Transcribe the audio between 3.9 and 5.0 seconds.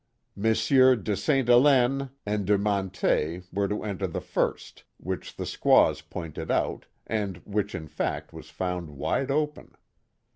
the first,